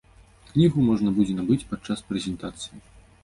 [0.51, 2.75] Кнігу можна будзе набыць падчас прэзентацый.